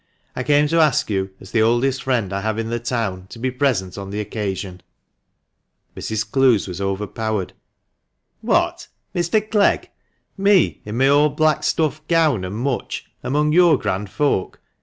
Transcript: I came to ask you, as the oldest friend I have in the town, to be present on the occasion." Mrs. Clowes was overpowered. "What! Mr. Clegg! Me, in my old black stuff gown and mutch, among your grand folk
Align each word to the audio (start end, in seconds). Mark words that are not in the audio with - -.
I 0.35 0.41
came 0.41 0.67
to 0.69 0.79
ask 0.79 1.11
you, 1.11 1.29
as 1.39 1.51
the 1.51 1.61
oldest 1.61 2.01
friend 2.01 2.33
I 2.33 2.41
have 2.41 2.57
in 2.57 2.69
the 2.71 2.79
town, 2.79 3.27
to 3.27 3.37
be 3.37 3.51
present 3.51 3.99
on 3.99 4.09
the 4.09 4.19
occasion." 4.19 4.81
Mrs. 5.95 6.27
Clowes 6.31 6.67
was 6.67 6.81
overpowered. 6.81 7.53
"What! 8.41 8.87
Mr. 9.13 9.47
Clegg! 9.47 9.91
Me, 10.39 10.81
in 10.85 10.97
my 10.97 11.07
old 11.07 11.37
black 11.37 11.63
stuff 11.63 12.01
gown 12.07 12.43
and 12.43 12.55
mutch, 12.55 13.11
among 13.21 13.51
your 13.51 13.77
grand 13.77 14.09
folk 14.09 14.59